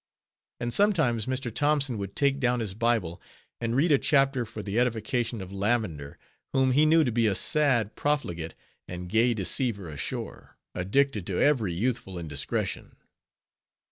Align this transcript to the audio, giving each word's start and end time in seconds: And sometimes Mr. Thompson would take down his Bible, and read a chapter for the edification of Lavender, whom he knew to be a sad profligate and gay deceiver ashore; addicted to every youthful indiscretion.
And 0.59 0.73
sometimes 0.73 1.27
Mr. 1.27 1.53
Thompson 1.53 1.95
would 1.99 2.15
take 2.15 2.39
down 2.39 2.59
his 2.59 2.73
Bible, 2.73 3.21
and 3.59 3.75
read 3.75 3.91
a 3.91 3.99
chapter 3.99 4.45
for 4.45 4.63
the 4.63 4.79
edification 4.79 5.41
of 5.41 5.51
Lavender, 5.51 6.17
whom 6.53 6.71
he 6.71 6.87
knew 6.87 7.03
to 7.03 7.11
be 7.11 7.27
a 7.27 7.35
sad 7.35 7.95
profligate 7.95 8.55
and 8.87 9.07
gay 9.07 9.35
deceiver 9.35 9.87
ashore; 9.89 10.57
addicted 10.73 11.27
to 11.27 11.37
every 11.39 11.75
youthful 11.75 12.17
indiscretion. 12.17 12.95